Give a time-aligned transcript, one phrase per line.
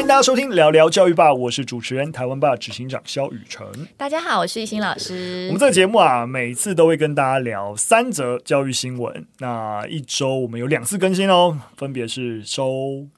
[0.00, 3.62] 欢迎大家收听聊聊教育吧，我是主持人台湾吧执行长肖雨辰。
[3.98, 5.44] 大家好，我是一心老师。
[5.48, 9.26] 我们这个节目啊，每次都会跟大家聊三则教育新闻。
[9.40, 13.08] 那一周我们有两次更新哦，分别是周。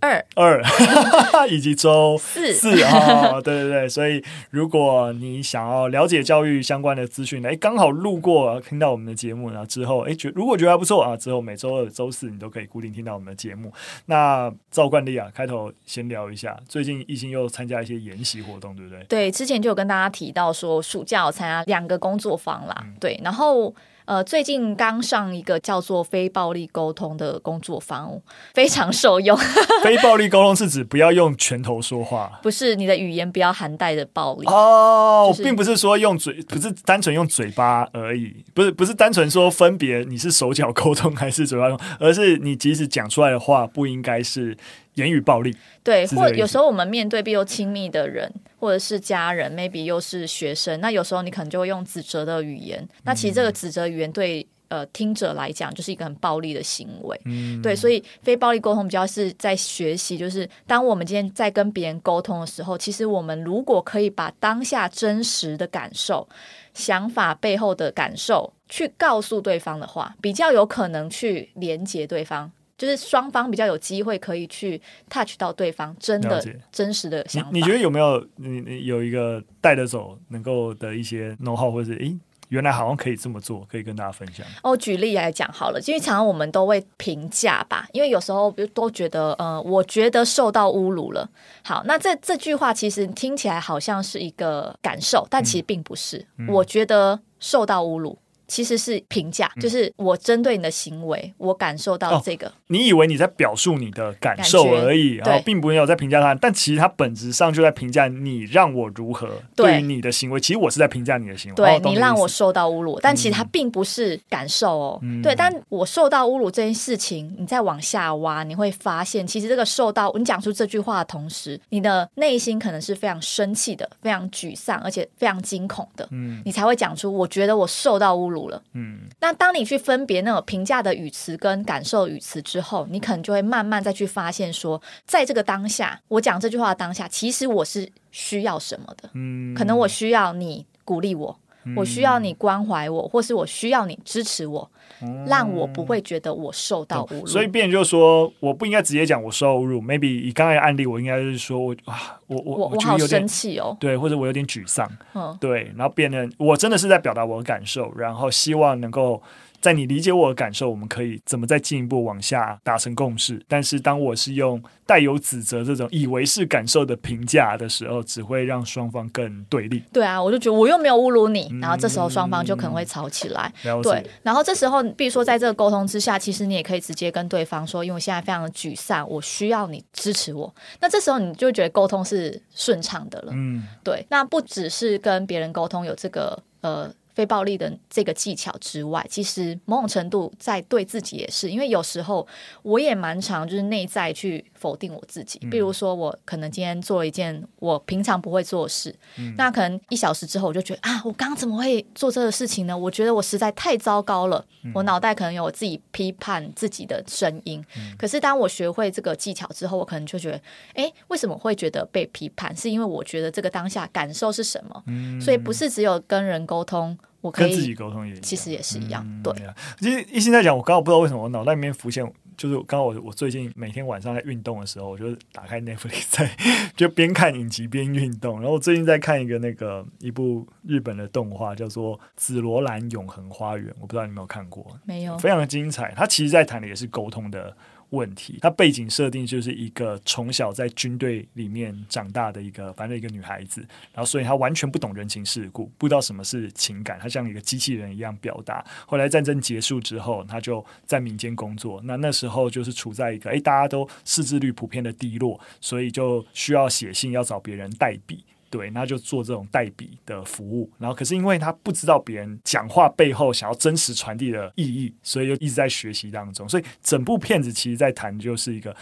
[0.00, 0.62] 二二
[1.50, 13.72] 以及周四四啊、哦，对对对，所以如果你想要了解教育相关的资讯，哎，刚好路过听到我们的节目，然后之后哎觉如果觉得还不错啊，之后每周二、周四你都可以固定听到我们的节目。
[14.06, 19.02] 那照惯例啊，开头先聊一下，最近懿心又参加一些研习活动，对不对？
[19.08, 23.74] 对，之前就有跟大家提到说，暑假我参加两个工作坊啦，嗯、对，然后。
[24.08, 28.18] 呃，最近刚上一个叫做非暴力沟通的工作坊，
[28.54, 29.36] 非常受用。
[29.84, 44.56] 非暴力沟通是指不要用拳头说话，不是你的语言不要含带着暴力哦，就是、并不是说用嘴，不是单纯用嘴巴而已，不是不是单纯说分别你是手脚沟通还是嘴巴沟通，而是你即使讲出来的话不应该是。
[44.98, 52.86] 言语暴力，对，或有时候我们面对比较亲密的人，或者是家人，maybe 又是学生，那有时候你可能就会用指责的语言。
[53.04, 57.20] 那其实这个指责语言对呃听者来讲，就是一个很暴力的行为。
[57.24, 66.28] 嗯，对，所以非暴力沟通比较是在学习，就是当我们今天在跟别人沟通的时候，其实我们如果可以把当下真实的感受、
[66.74, 72.50] 想法背后的感受去告诉对方的话，比较有可能去连接对方。
[72.78, 77.50] 就是双方比较有机会可以去 touch 到对方真的真实的想法。
[77.52, 82.16] 你，你觉得有没有你你有一个带得走能够的一些 know how，或者是诶，
[82.50, 84.46] 原来好像可以这么做，可以跟大家分享？
[84.62, 91.28] 哦，举例来讲好了，因为常常我们都会评价吧，因为有时候比如都觉得呃，我觉得受到侮辱了。
[91.64, 96.24] 好，那这这句话其实听起来好像是一个感受，但其实并不是。
[96.38, 98.16] 嗯，我觉得受到侮辱。
[98.48, 102.52] 其实是评价，就是我针对你的行为，嗯、我感受到这个、哦。
[102.68, 110.40] 你以为你在表述你的感受而已，然后并不没有在评价他，但其实他本质上就在评价你让我如何对于你的行为。
[110.40, 114.98] 其实我是在评价你的行为，对、哦、你让我受到侮辱，但其实他并不是感受哦。
[115.02, 126.08] 嗯、对，但我受到侮辱这件事情，你再往下挖，你会发现，其实这个受到你讲出这句话的同时，你的内心可能是非常生气的，非常沮丧，而且非常惊恐的。
[126.12, 128.37] 嗯，你才会讲出，我觉得我受到侮辱。
[128.46, 141.36] 了，嗯，那当你去分别那种评价的语词跟感受语词之后，你可能就会慢慢再去发现说，在这个当下，我讲这句话的当下，其实我是需要什么的，嗯，可能我需要你鼓励我。
[141.76, 144.70] 我需要你关怀我，或是我需要你支持我，
[145.02, 147.26] 嗯、让我不会觉得我受到侮辱。
[147.26, 149.78] 所以，变就是说，我不应该直接讲我受到侮辱。
[149.78, 159.22] Maybe 以刚才的案例，我应该是说我啊，我我我我好生气哦，对，或者我有点沮丧，嗯，对，然后变成我真的是在表达我的感受，然后希望能够。
[159.60, 163.44] 在你理解我的感受，我们可以怎么再进一步往下达成共识？
[163.48, 169.82] 但是当我是用带有指责这种以为是感受的评价的时候，只会让双方更对立。
[169.92, 173.52] 对啊，我就觉得我又没有侮辱你，然后这时候双方就可能会吵起来。
[173.64, 180.54] 嗯、对，然后这时候，比如说在这个沟通之下，其实你也可以直接跟对方说，因为我现在非常的沮丧，我需要你支持我。
[180.80, 182.17] 那这时候你就觉得沟通是
[182.54, 183.32] 顺畅的了。
[183.34, 184.06] 嗯，对。
[184.10, 186.92] 那不只是跟别人沟通有这个呃。
[187.18, 192.24] 非暴力的这个技巧之外，其实某种程度在对自己也是，因为有时候
[192.62, 195.36] 我也蛮常就是内在去否定我自己。
[195.50, 202.78] 比如说，我可能今天做了一件我平常不会做的事，嗯、那可能一小时之后我就觉得啊，我刚刚怎么会做这个事情呢？
[202.78, 207.60] 我觉得我实在太糟糕了，嗯、我脑袋可能有我自己批判自己的声音。
[207.76, 210.40] 嗯、可是当我学会这个技巧之后，我可能就觉得，
[210.74, 212.56] 哎，为什么会觉得被批判？
[212.56, 214.84] 是因为我觉得这个当下感受是什么？
[214.86, 216.96] 嗯、所以不是只有跟人沟通。
[217.20, 219.04] 我可以跟自己沟通也，其实也是一样。
[219.06, 219.34] 嗯、对，
[219.80, 222.04] 其实一心在讲，我刚刚不知道为什么我脑袋里面浮现，
[222.36, 226.30] 就是刚刚我我最近每天晚上在运动的时候，我就打开 Netflix 在
[226.76, 228.36] 就边看影集边运动。
[228.40, 234.64] 然后我最近在看一个那个一部日本的动画，叫做《紫罗兰永恒花园》，我不知道你有没有看过？
[234.84, 235.92] 没有，非常的精彩。
[235.96, 237.56] 它其实在谈的也是沟通的。
[237.90, 243.60] 问题，她背景设定就是一个从小在军队里面长大的一个，反正一个女孩子，
[243.92, 248.64] 然后所以她完全不懂人情世故，不知道什么是情感，她像一个机器人一样表达。
[248.86, 258.24] 后来战争结束之后，她就在民间工作，那那时候就是处在一个，诶，大家都识字率普遍的低落，所以就需要写信要找别人代笔。
[258.50, 266.48] 对，那就做这种代笔的服务，然后可是因为他不知道别人讲话背后想要真实传递的意义，所以就一直在学习当中。
[266.48, 268.74] 所以整部片子其实在谈就是一个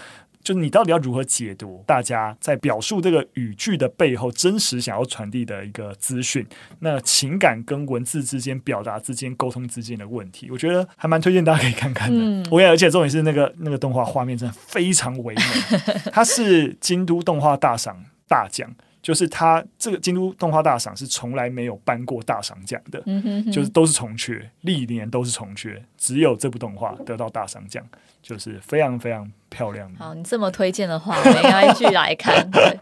[0.43, 6.47] 就是你到底要如何解读大家在表述这个语句的背后真实想要传递的一个资讯？
[6.79, 12.17] 那情感跟文字之间表达之间沟通之间的问题，我觉得还蛮推荐大家可以看看的。
[12.21, 15.43] 嗯，我也而且重点是那个那个动画画面真的非常唯美，
[16.13, 18.73] 它是京都动画大赏大奖。
[19.07, 27.87] 就是他这个京都动画大赏是从来没有颁过大赏奖的，嗯、哼哼就是都是重缺，历年都是重缺，只有这部动画得到大赏奖，
[28.21, 29.89] 就是非常非常漂亮。
[29.97, 32.51] 好，你这么推荐的话，我们应该去来看。
[32.51, 32.77] 对，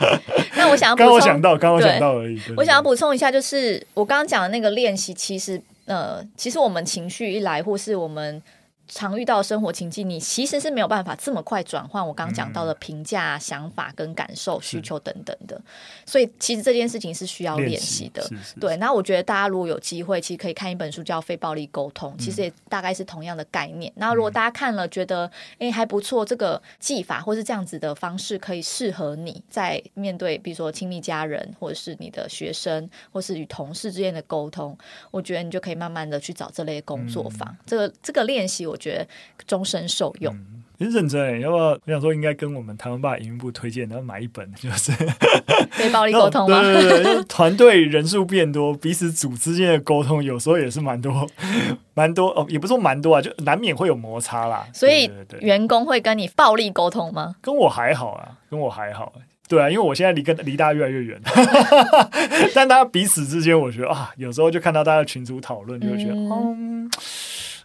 [0.56, 2.40] 那我想要刚我想到，刚我想到而已。
[2.56, 8.42] 我想要补充一下，就是我刚刚讲的那个练习，其实呃，其实我们情绪一来，或是我们。
[8.86, 12.06] 常遇到生活情境，你其实是没有办法这么快转换。
[12.06, 15.60] 我刚刚讲到的评价、想法跟感受、需求等等的，
[16.04, 18.28] 所以其实这件事情是需要练习的。
[18.60, 23.92] 对，那我觉得大家如果有机会，其实可以看一本书叫《非暴力沟通》，其实也大概是同样的概念。
[23.96, 34.76] 那如果大家看了觉得哎还不错，这个技法或是这样子的方式可以适合你在面对，比如说亲密家人，或者是你的学生，或是与同事之间的沟通，
[35.10, 37.56] 我觉得你就可以慢慢的去找这类工作坊。
[37.66, 39.06] 这个这个练习，我觉得
[39.46, 40.34] 终身受用。
[40.78, 41.64] 你、嗯、认真哎，要不要？
[41.64, 44.90] 我想说，应该跟我们台湾爸营运部推荐，然后买一本，就是
[45.70, 46.60] 非暴力沟通吗？
[46.62, 51.26] 对对对，团队人数变多，彼此组之间的沟通有时候也是蛮多，
[51.94, 54.66] 蛮多哦，也不是说蛮多啊，就难免会有摩擦啦。
[54.72, 55.08] 所以
[55.40, 57.36] 员工会跟你暴力沟通吗？
[57.40, 59.12] 跟我还好啊，跟我还好。
[59.46, 61.20] 对啊，因为我现在离跟离大家越来越远，
[62.54, 66.90] 但大家彼此之间，我觉得啊，有时候就看到大家群组讨论，就会觉得嗯。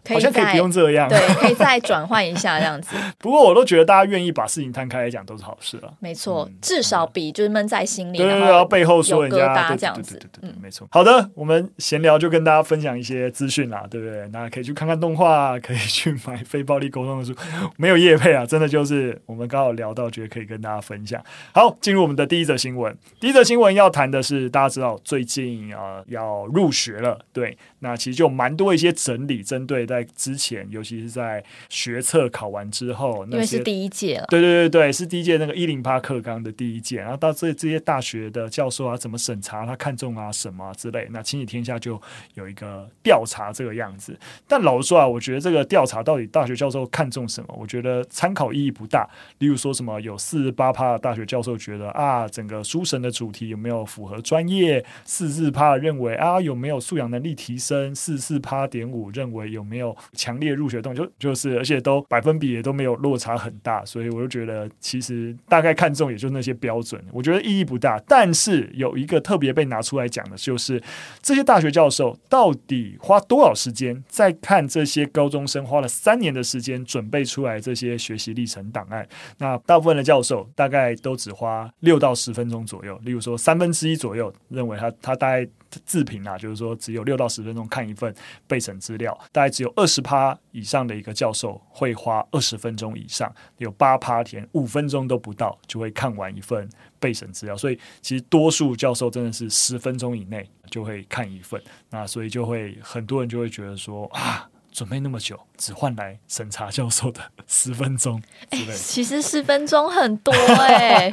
[0.07, 2.95] 好像可以不用这样，对，可以再转换一下这样子。
[3.19, 5.93] 不过我都觉得大家愿意把事情摊开来讲都是好事了。
[5.99, 10.87] 没错，嗯、至少比就是闷在心里，对对对，然后背后说人家这样子，对对对，对，对，没错。
[10.91, 14.27] 好的，我们闲聊就跟大家分享一些资讯啦，对不对？
[14.31, 17.35] 那可以去看看动画，可以去买非暴力沟通的书，
[17.77, 21.23] 没有业配啊，真的就是我们刚好聊到，觉得可以跟大家分享。
[21.53, 22.95] 好，进入我们的第一则新闻。
[23.19, 41.99] 第一则新闻要谈的是，大家知道最近啊要入学了，对，那其实就蛮多一些整理，针对在之前，尤其是在学测考完之后，那因为是第一届了，对对对对，是第一届那个一零八课纲的第一届，然后到这这些大学的教授啊，怎么审查他看中啊什么啊之类，那亲子天下就
[42.35, 44.15] 有一个调查这个样子。
[44.47, 49.09] 但老实说啊，我觉得这个调查到底大学教授看中什么，我觉得参考意义不大。
[49.39, 54.85] 例如说什么有四十八趴的大学教授觉得啊，整个书神的主题有没有符合专业？
[55.05, 57.95] 四十四趴认为啊，有没有素养能力提升？
[57.95, 67.99] 四十四趴点五认为有没有有强烈入学动，就就是，而且都百分比也都没有落差很大，所以我就觉得其实大概看中也就那些标准，我觉得意义不大。
[68.07, 70.81] 但是有一个特别被拿出来讲的，就是
[71.21, 79.07] 这些大学教授到底花多少时间在看这些高中生花了三年的时间准备出来这些学习历程档案。
[79.37, 85.47] 那大部分的教授大概都只花六到十分钟左右，例如说三分之一左右认为他他大概。
[85.85, 88.11] 自评啊，就是说只有六到十分钟看一份
[88.47, 96.69] 备审资料，大概只有二十趴以上的一个教授会花二十分钟以上，有八趴填五分钟都不到就会看完一份
[96.99, 104.49] 备审资料，所以其实多数教授真的是十分钟以内就会看一份，那所以就会很多人就会觉得说啊。
[104.71, 108.21] 准备那么久，只换来审查教授的 十分钟。
[108.51, 111.11] 哎、欸，其实十分钟很多哎、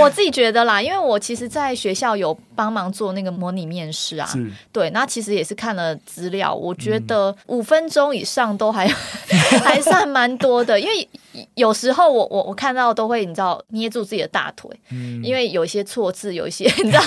[0.00, 4.28] 我自己觉得啦，因为我其实在学校有帮忙做那个模拟面试啊，
[4.72, 11.08] 对，那其实也是看了资料，我觉得五分钟以上都还、嗯、还算蛮多的，因为
[11.54, 17.04] 有时候我我我看到都会你知道捏住自己的大腿，嗯、因为有一些错字，有一些 你知道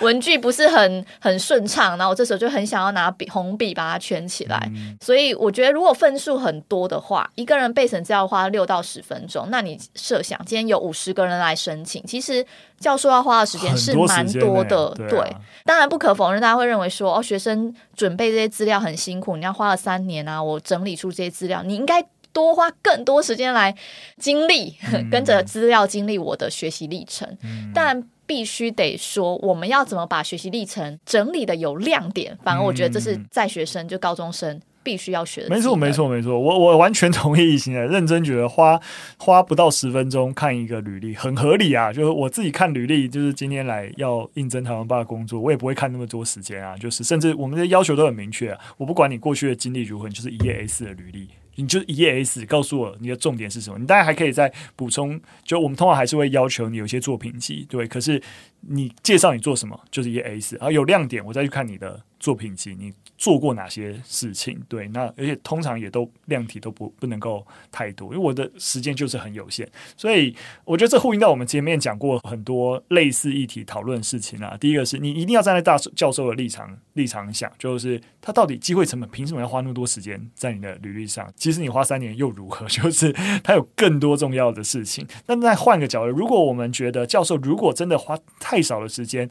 [0.00, 5.28] 文具不是很很顺畅，然后我这时候就很想要拿笔红笔把它圈起来，嗯、所以。
[5.38, 9.46] 我觉得，如果分数很多的话，一个人背审只要花六到十分钟。
[9.50, 12.44] 那你设想，今天有五十个人来申请，其实
[12.80, 14.77] 教授要花的时间是蛮多的。
[14.96, 23.74] 对，对，当然不可否认，大家会认为说，哦，学生准备这些资料很辛苦，你要花了三年啊，我整理出这些资料，你应该多花更多时间来
[24.18, 27.28] 经历，嗯、跟着资料经历我的学习历程。
[27.42, 32.36] 嗯、但必须得说，我们要怎么把学习历程整理的有亮点？
[32.44, 34.60] 反而我觉得这是在学生，就高中生。
[34.88, 36.40] 必须要学的，没错，没错，没错。
[36.40, 38.80] 我我完全同意，现在认真觉得花
[39.18, 41.92] 花不到十分钟看一个履历很合理啊。
[41.92, 46.74] 就是我自己看履历，就是今天来要应征台湾吧工作，我也不会看那么多时间啊。
[46.78, 53.78] 就是甚至我们的要求都很明确啊，我不管你过去的经历如何，你就是一页 A 四的履历，你就一页 A 四告诉我你的重点是什么。
[53.78, 57.86] 你当然还可以再补充，就我们通常还是会要求你有些作品集，对。
[57.86, 58.22] 可是
[58.62, 62.92] 你介绍你做什么，就是一页 A 四然后有亮点，我再去看你的作品集，你。
[63.20, 64.62] 做过哪些事情。
[64.68, 69.68] 对，那而且通常也都量体都不不能够太多，因为我的时间就是很有限。
[69.96, 70.32] 所以
[70.64, 74.56] 我觉得这呼应到我们前面讲过很多类似议题讨论事情啊。
[74.60, 81.28] 第一个是你一定要站在大教授的立场立场想，就是他到底机会成本凭什么要花那么多时间在你的履历上？
[81.34, 82.66] 其实你花三年又如何？
[82.70, 85.04] 就是他有更多重要的事情。
[85.26, 89.28] 那再换个角度，如果我们觉得教授如果真的花太少的时间，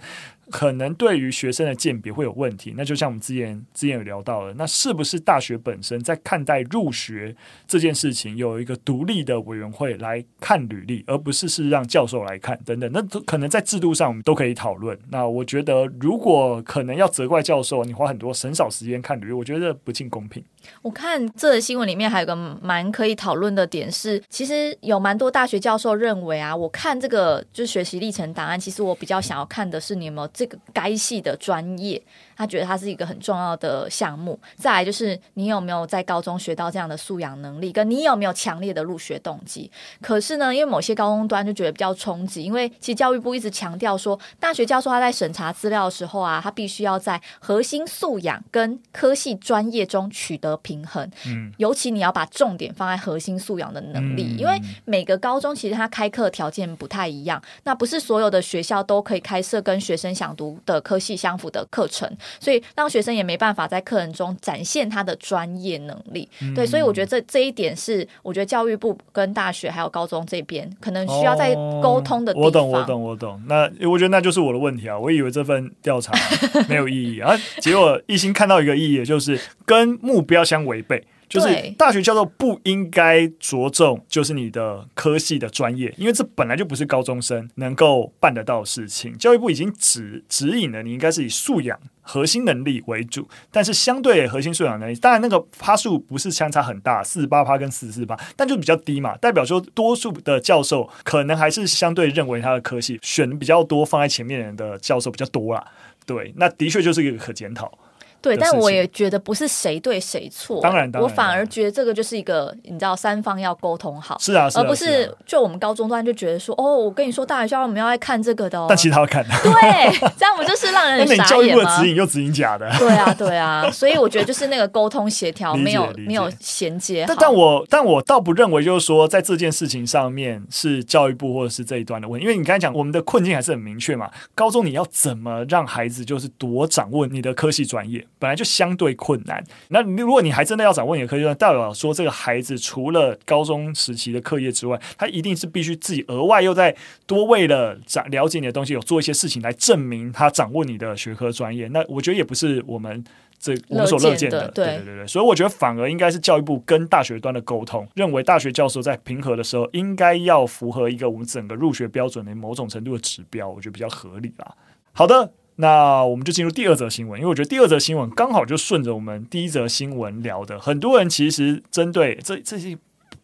[0.51, 7.35] 可能对于学生的鉴别会有问题，那就像我们之前之前有聊到了，那是不是大学本身在看待入学
[7.67, 12.89] 这件事情有一个独立的委员会来看履历，而不是是让教授来看等等？
[12.91, 14.97] 那可能在制度上我们都可以讨论。
[15.09, 20.43] 那我觉得，如果可能要责怪教授，你花很多很少时间看履历，我觉得不尽公平。
[20.81, 31.99] 我看这新闻里面还有个蛮可以讨论的点是，其实有蛮多大学教授认为啊，我看这个就是学习历程档案，其实我比较想要看的是你有没有这个该系的专业。
[32.37, 34.39] 他觉得它是一个很重要的项目。
[34.55, 39.69] 再来就是你有没有在高中学到这样的素养能力，跟你有没有强烈的入学动机。
[40.01, 51.09] 可是呢，因为某些高中端就觉得比较冲击，因为其实教育部一直强调说，大学教授他在审查资料的时候啊，他必须要在核心素养跟科系专业中取得平衡。
[51.25, 62.09] 嗯，尤其你要把重点放在核心素养的能力，因为每个高中其实他开课条件不太一样，那不是所有的学校都可以开设跟学生想读的科系相符的课程。
[62.39, 72.45] 所以让学生也没办法在课程中展现他的专业能力，嗯、对，所以我觉得这这一点是我觉得教育部跟大学还有高中这边可能需要在沟通的地方。
[72.45, 73.41] 我懂，我懂，我懂。
[73.47, 74.97] 那我觉得那就是我的问题啊！
[74.97, 76.13] 我以为这份调查
[76.67, 81.03] 没有意义啊，结果一心看到一个意义，就是跟目标相违背。
[81.27, 89.17] 就是大学教授不应该着重就是你的科系的专业，因为这本来就不是高中生能够办得到的事情。
[89.17, 105.67] 教育部已经指指引了，你应该是以素养核心能力为主，但是相对核心素养能力，当然那个趴数不是相差很大，四十八趴跟四十四趴，但就比较低嘛，代表说多数的教授可能还是相对认为他的科系选比较多放在前面的教授比较多啦。
[106.05, 107.77] 对，那的确就是一个可检讨。
[108.21, 110.59] 对，但我也觉得不是谁对谁错。
[110.61, 114.17] 当然，当然，我反而觉得这个就是一个，你知道，三方要沟通好。
[114.19, 118.65] 是啊，而不是就我们高中段就觉得说，哦，我跟你说，大学校我们要来看这个的哦。
[118.67, 119.23] 但其他要看。
[119.43, 121.25] 对，这样不就是让人 傻眼吗？
[121.25, 122.69] 教育部的指引又指引假的。
[122.79, 127.07] 对啊，对啊， 所以我觉得就是那个沟通协调没有没有衔接好。
[127.07, 134.09] 但但我但我倒不认为就是说在这件事情上面是教育部或者是这一端的问题，因为你刚才讲我们的困境还是很明确嘛。
[134.33, 138.97] 高中你要怎么让孩子就是多掌握你的科系专业，本来就相对。
[138.97, 139.43] 困难。
[139.69, 151.67] 那如果你还真的要掌握你的科系，代表说这个孩子除了高中时期的课业之外，他一定是必须自己额外又在多为了掌了解你的东西，有做一些事情来证明他掌握你的学科专业。
[151.67, 153.03] 那我觉得也不是我们
[153.37, 154.47] 这我们所乐见的。
[154.49, 164.55] 对对对对，所以我觉得反而应该是教育部跟大学端的沟通，认为大学教授在评核的时候应该要符合一个我们整个入学标准的某种程度的指标，我觉得比较合理啦。
[164.91, 165.31] 好的。
[165.57, 170.59] 那我们就进入第二则新闻，因为我觉得第二则新闻刚好就顺着我们第一则新闻聊的。
[170.59, 172.77] 很多人其实针对这这些，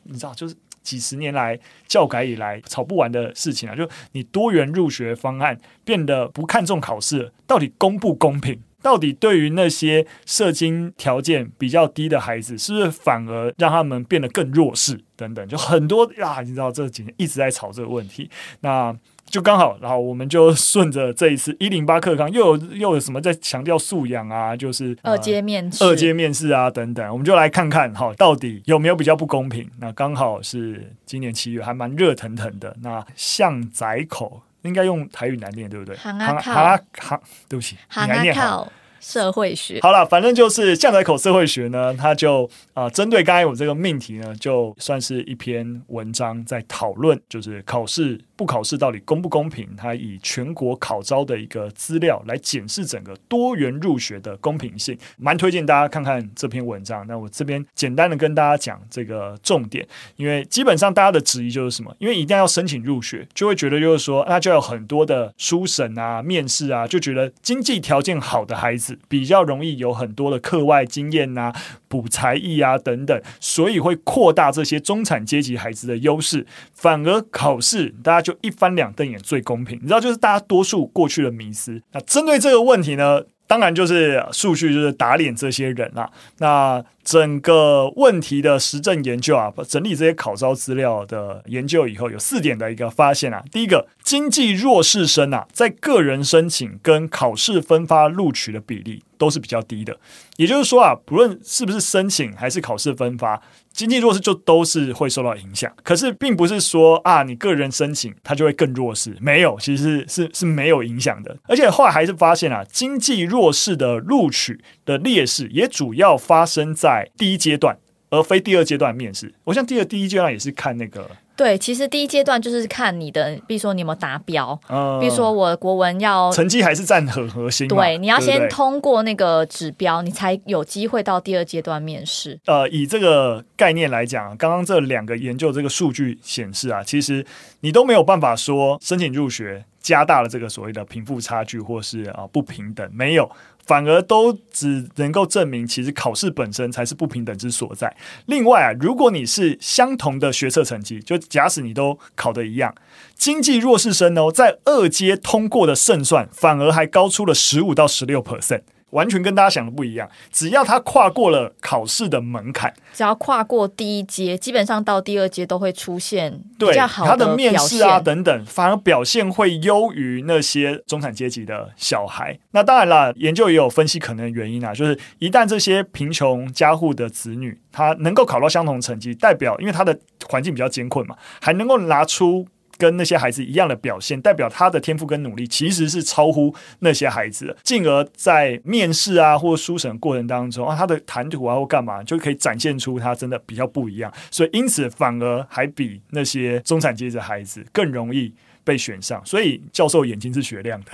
[0.04, 8.60] 你知道，就是几十年来教改以来吵不完的事情啊，就你多元入学方案变得不看重考试，到底公不公平？
[8.84, 15.00] 到底对于那些社经条件比较低的孩子，是不是反而让他们变得更弱势？
[15.16, 18.30] 等等，就很多啊，你知道这几年一直在吵这个问题。
[18.60, 18.94] 那
[19.26, 29.70] 就刚好，然后我们就顺着这一次 一零八课纲又有又有什么在强调素养啊，就是二阶面试、二阶面试啊等等，我们就来看看哈，到底有没有比较不公平？
[29.80, 32.76] 那刚好是今年七月，还蛮热腾腾的。
[32.82, 35.96] 那巷仔口应该用台语难念，对不对？
[35.96, 38.72] 巷仔口，巷巷，对不起，巷仔口。
[39.04, 49.68] 社会学好了，反正就是巷仔口社会学呢，他就啊，针对刚才我这个命题呢，就算是一篇文章在讨论，就是考试不考试到底公不公平？
[49.76, 57.06] 他以全国考招的一个资料来检视整个多元入学的公平性，蛮推荐大家看看这篇文章。
[57.06, 61.94] 那我这边简单的跟大家讲这个重点，因为基本上大家的质疑就是什么？
[62.00, 68.93] 因为一定要申请入学，就会觉得就是说，那就有很多的书审啊、面试啊，就觉得经济条件好的孩子。
[69.08, 71.54] 比较容易有很多的课外经验呐、
[71.88, 76.46] 补才艺啊等等，所以会扩大这些中产阶级孩子的优势。
[76.74, 81.82] 反而考试大家就一翻两瞪眼最公平，你知道，就是大家多数过去的迷思。
[81.92, 86.10] 那针对这个问题呢，当然就是数据就是打脸这些人啦。
[86.40, 93.44] 那整个问题的实证研究啊，整理这些考招资料的研究以后，有四点的一个发现啊。
[93.52, 99.98] 第一个，经济弱势生啊，在个人申请跟考试分发录取的比例都是比较低的。
[100.38, 103.40] 也就是说啊，不论是不是申请还是考试分发，
[103.72, 105.72] 经济弱势就都是会受到影响。
[105.84, 111.38] 可是并不是说啊，你个人申请他就会更弱势，没有，其实是是，是没有影响的。
[111.44, 117.78] 而且后来还是发现啊，经济弱势的录取的劣势也主要发生在第一阶段。
[118.10, 121.10] 而非第二阶段面试，我像第二、第一阶段也是看那个。
[121.36, 127.68] 对，其实第一阶段就是看你的，比如说你有没有达标，嗯，比如说我国文要成绩还是占很核心。
[127.68, 132.40] 对，你要先通过那个指标，你才有机会到第二阶段面试。
[132.46, 137.26] 呃，以这个概念来讲，刚刚这两个研究这个数据显示啊，其实
[137.62, 143.28] 你都没有办法说申请入学加大了这个所谓的贫富差距，或是啊不平等，没有。
[143.66, 147.96] 反而都只能够证明，其实考试本身才是不平等之所在。
[148.26, 152.74] 另外啊，如果你是相同的学测成绩，就假使你都考得一样，
[153.16, 158.62] 经济弱势生哦，在二阶通过的胜算反而还高出了十五到十六 percent。
[158.94, 160.10] 完全跟大家想的不一样。
[160.32, 172.40] 只要他跨过了考试的门槛，只要跨过第一阶，基本上到第二阶都会出现比较好的他的面试啊等等，反而表现会优于那些中产阶级的小孩。
[172.52, 179.98] 那当然了，研究也有分析可能的原因啊，就是一旦这些贫穷家户的子女他能够考到相同成绩，代表因为他的
[180.30, 182.48] 环境比较艰困嘛，还能够拿出。
[182.84, 198.34] 跟那些孩子一样的表现，代表他的天赋跟努力其实是超乎那些孩子，进而在面试啊或书审过程当中啊，他的谈吐啊或干嘛就可以展现出他真的比较不一样，所以因此反而还比那些中产阶级的孩子更容易。
[198.64, 200.92] 被选上，所以教授眼睛是雪亮的，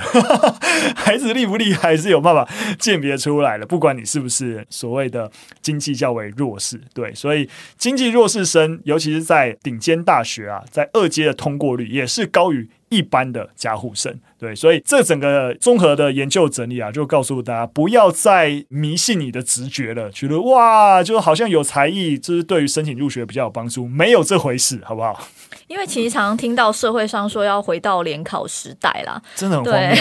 [0.96, 2.48] 孩子厉不厉害是有办法
[2.80, 3.66] 鉴别出来的。
[3.66, 14.20] 不管你是不是所谓的经济较为弱势，对，所以经济弱势生，尤其是在顶尖大学啊，在二阶的通过率也是高于一般的家户生。
[14.38, 25.28] 对，所以这整个综合的研究整理啊，就告诉大家不要再迷信你的直觉了，觉得哇，就好像有才艺，就是对于申请入学比较有帮助，没有这回事，好不好？
[25.68, 29.98] 因为其实常常听到社会上说要回到联考时代啦，真的很荒谬。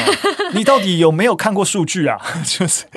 [0.55, 2.17] 你到底有没有看过数据啊？
[2.47, 2.85] 就是。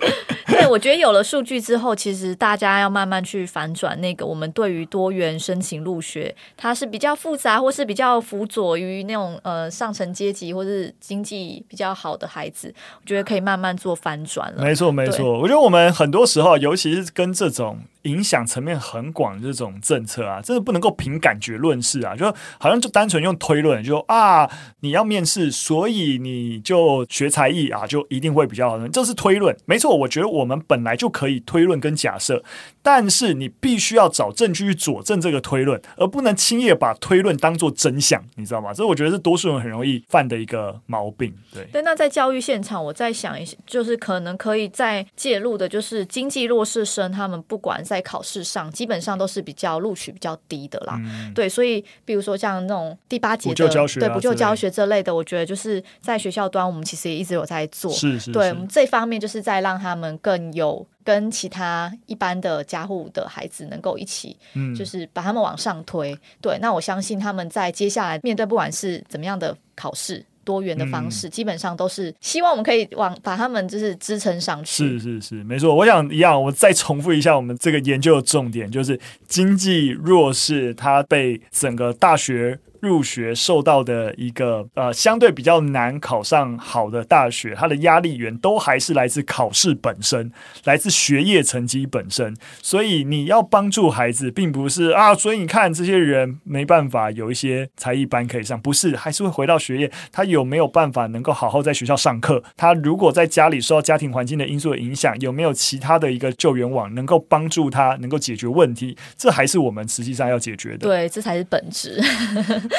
[0.48, 14.64] 对，我觉得有了数据之后，其实大家要慢慢去反转那个我们对于多元申请入学，它是比较复杂，或是比较辅佐于那种呃上层阶级或是经济比较好的孩子，我觉得可以慢慢做翻转了。
[14.64, 17.80] 没错，没错，我觉得我们很多时候，尤其是跟这种。
[18.04, 22.26] 影响层面很广，这种政策啊，真的不能够凭感觉论事啊，就
[22.60, 28.88] 好像就单纯用推论，就啊，你要面试，所以你就学才艺啊，就一定会比较好。
[28.88, 29.96] 这是推论，没错。
[29.96, 32.44] 我觉得我们本来就可以推论跟假设，
[32.82, 38.74] 但是你必须要找证据去佐证这个推论，而不能轻易把推论当做真相，你知道吗？
[38.74, 41.32] 这我觉得是多数人很容易犯的一个毛病。
[41.54, 41.82] 对，对。
[41.84, 47.84] 那在教育现场，我在想一些，就是可能可以再介入的，就是经济弱势生，他们不管。
[47.92, 50.96] 在考试上，基本上都是比较录取比较低的啦。
[51.04, 57.92] 嗯、对，所以比如说像那种第八节的对补救教学这类的，我觉得就是在学校端，我们其实也一直有在做。
[57.92, 66.18] 是是，是，对，我们这方面就是在让他们更有跟其他一般的家户的孩子能够一起，嗯，就是把他们往上推。
[66.40, 70.26] 对，那我相信他们在接下来面对不管是怎么样的考试。
[70.44, 75.00] 多元的方式，基本上都是希望我们可以往把他们就是支撑上去。
[75.00, 75.76] 是是是，没错。
[75.76, 82.60] 我想一样，我再重复一下我们这个研究的重点，就是经济弱势，它被整个大学。
[82.82, 90.32] 入学受到的一个呃相对比较难考上好的大学，它的压力源都还是来自考试本身，
[90.64, 92.36] 来自学业成绩本身。
[92.62, 99.92] 所以你要帮助孩子，并不是啊，所以你看这些人没办法有一些才艺班可以上，不是，还是会回到学业。
[100.12, 102.44] 他有没有办法能够好好在学校上课？
[102.58, 108.98] 他如果在家里受到家庭环境的因素的影响，有没有其他的一个救援网能够帮助他能够解决问题？
[109.16, 110.80] 这还是我们实际上要解决的。
[110.80, 112.02] 对，这才是本质。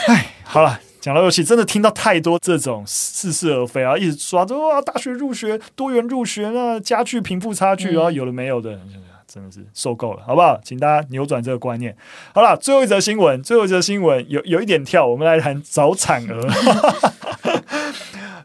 [0.09, 8.78] 哎，好了，讲到游戏，真的听到太多这种似是而非啊，一直说着哇，大学入学多元入学啊，加剧贫富差距啊，有了没有的，
[9.32, 10.60] 真的是受够了，好不好？
[10.62, 11.96] 请大家扭转这个观念。
[12.34, 16.42] 好了，最后一则新闻，最后一则新闻有有一点跳，我们来谈早产儿。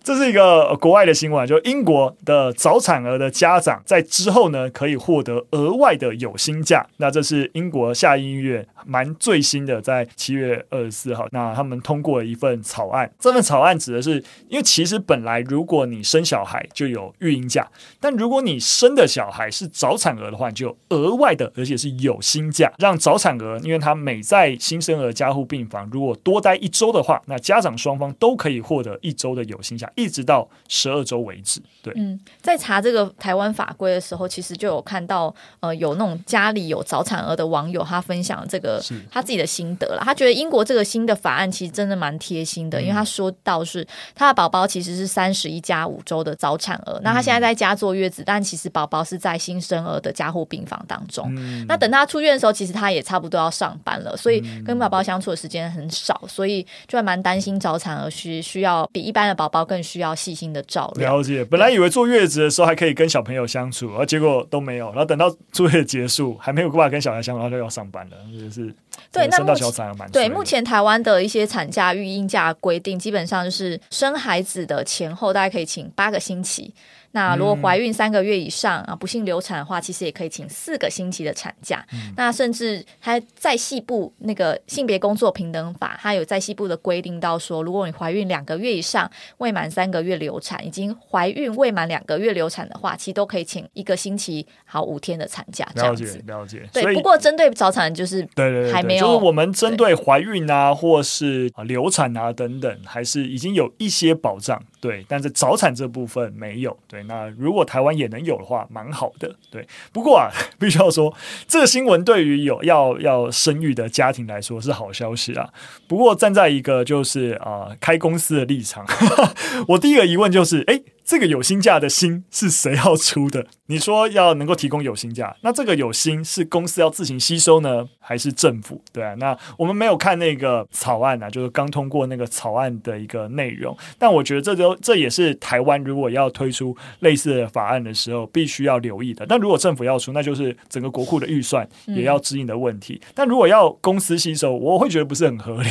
[0.04, 6.88] 这是一个国外的新闻，就英国的早产儿的家长在之后呢，可以获得额外的有薪假。
[6.96, 13.12] 那这是英国下议院蛮最新的，在七月二十四号，那他们通过了一份草案。
[13.20, 17.68] 这份草案指的是，因为其实本来如果你生小孩就有育婴假，
[18.00, 29.92] 但如果你生的小孩是早产儿的话，就额外的，而且是有薪假，让早产儿，因为他每在新生儿加护病房如果多待一周的话，那家长双方都可以获得一周的有薪假。
[29.96, 31.62] 一直到十二周为止。
[31.82, 40.02] 对，嗯，在查这个台湾法规的时候，其实就有看到，呃，有那种家里有早产儿的网友，他分享这个他自己的心得了。
[40.04, 51.34] 他觉得英国这个新的法案其实真的蛮贴心的，嗯、因为他说到是他的宝宝其实是三十一加五周的早产儿，嗯、那他现在在家坐月子，但其实宝宝是在新生儿的加护病房当中。
[51.38, 61.18] 嗯、那等他出院的时候，其实他也差不多要上班了，所以跟宝宝相处的时间很少，所以就还蛮担心早产儿需需要比一般的宝宝更需要细心的照料。
[61.18, 64.88] 了解，本来以为坐月子的时候还可以跟小朋友相处，而结果都没有。
[64.90, 68.74] 然后等到坐月结束，还没有办法跟小孩相处，然后就要上班了，就是
[69.12, 69.28] 对。
[69.28, 76.74] 那生到小产儿蛮对，目前台湾的一些产假、育婴假规定，基本上就是生孩子的前后大概可以请八个星期。
[77.12, 81.86] 那如果怀孕三个月以上啊，不幸流产的话，其实也可以请四个星期的产假。
[81.94, 95.68] 嗯、那甚至还在细部那个性别工作平等法，它有在细部的规定到说，如果你怀孕两个月以上，未满三个月流产，已经怀孕未满两个月流产的话，其实都可以请一个星期好五天的产假。
[95.76, 96.04] 这样子。
[96.04, 96.70] 了解，了解。
[96.74, 99.06] 对，不过针对早产就是对对对，还没有。
[99.06, 104.62] 就是我们针对怀孕啊，或是流产啊等等，还是已经有一些保障。
[104.80, 106.78] 对，但是早产这部分没有。
[106.88, 109.36] 对，那如果台湾也能有的话，蛮好的。
[109.50, 110.30] 对，不过啊，
[110.60, 111.14] 必须要说，
[111.48, 115.50] 这个新闻对于有要要生育的家庭来说是好消息啊。
[115.88, 118.86] 不过站在一个就是啊、呃、开公司的立场，
[119.70, 120.82] 我第一个疑问就是，哎。
[121.08, 123.48] 这个有薪假的薪是谁要出的？
[123.68, 128.82] 你说要能够提供有薪假，那这个有薪是公司要自行吸收呢，还是政府？
[128.92, 133.76] 对啊，那我们没有看那个草案啊，就是刚通过那个草案的一个内容。
[133.98, 139.26] 但我觉得这都这也是台湾如果要推出类似的法案的时候必须要留意的。
[139.30, 143.00] 但如果政府要出，那就是整个国库的预算也要指引的问题。
[143.06, 145.70] 嗯、但如果要公司吸收，我会觉得不是很合理。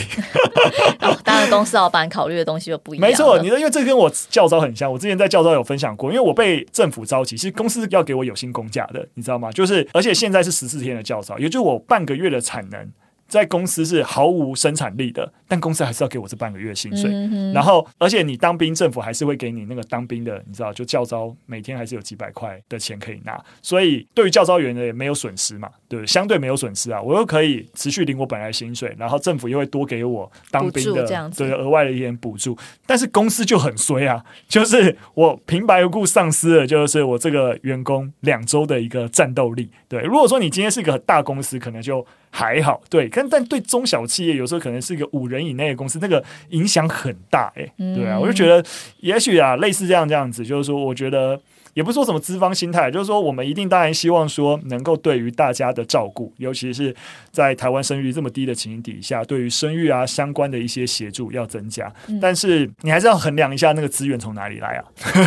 [1.00, 3.06] 哦、当然，公司老板考虑的东西就不一样。
[3.06, 5.25] 没错，你的因为这跟我教招很像，我之前在。
[5.28, 9.50] 教招有分享过，因为我被政府召集，其实公司要给我有薪工假的，你知道吗？
[9.52, 12.90] 就是而且现在是十四天的教招，也就是我半个月的产能。
[13.28, 17.10] 在公司是毫无生产力的，但公司还是要给我这半个月薪水。
[17.10, 23.36] 嗯、然后，而且你当兵，政府还是会给你那个当兵的，你知道，就教招每天还是有几百块的钱可以拿。
[23.60, 27.00] 所以，对于教招员呢，也没有损失嘛，对，相对没有损失啊。
[27.00, 32.56] 我又可以持续领我本来薪水，然后政府又会多给我当兵的对额外的一点补助。
[32.86, 39.70] 但是公司就很衰啊，就是我平白无故丧失了，就是我这个员工两周的一个战斗力。
[39.88, 42.06] 对，如果说你今天是一个大公司，可能就。
[42.28, 48.62] 还好，对，但但对中小企业，有时候可能是一个五人以内的公司，那个影响很大，欸，哎，对啊，我就觉得，
[49.00, 51.40] 也许啊，类似这样这样子，就是说，我觉得
[51.76, 56.96] 也不是说什么资方心态，就是说，我们一定当然希望说，能够对于大家的照顾，尤其是
[57.30, 64.84] 在台湾生育率这么低的情形底下，对于生育啊相关的一些协助要增加，但是你还是要衡量一下那个资源从哪里来啊，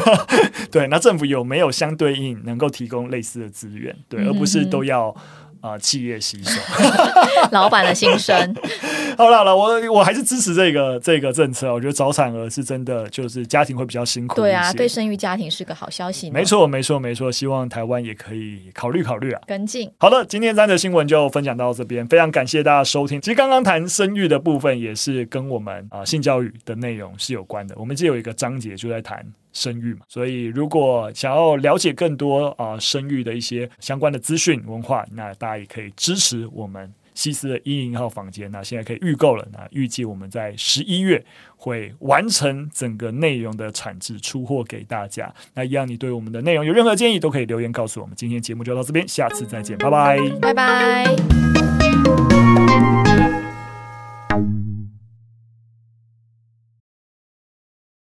[0.71, 5.15] 对，那政府有没有相对应能够提供类似的资源，对，而不是都要。
[5.61, 6.59] 啊、呃，企业吸收，
[7.51, 8.55] 老板的心声。
[9.17, 11.73] 好了好了，我我还是支持这个这个政策。
[11.73, 14.35] 我觉得早产儿是真的，就是家庭会比较辛苦。
[14.35, 16.31] 对啊，对生育家庭是个好消息。
[16.31, 19.91] 没错没错没错，希望台湾也可以考虑考虑啊，跟进。
[19.97, 23.19] 好的，今天三则新闻就分享到这边，非常感谢大家收听。
[23.19, 27.75] 其实刚刚谈生育的部分，也是跟我们啊、呃、性教育的内容是有关的。
[27.77, 29.25] 我们这有一个章节就在谈。
[29.51, 38.49] 生育嘛，所以如果想要了解更多啊、生育的一些相关的资讯文化，那大家也可以支持我们西斯的一零号房间。
[38.51, 41.25] 那现在可以预购了，那预计我们在十一月
[41.57, 45.33] 会完成整个内容的产制出货给大家。
[45.53, 48.15] 那一样，你对我们的内容有任何建议，都可以留言告诉我们。
[48.15, 51.05] 今天节目就到这边，下次再见，拜拜，拜拜。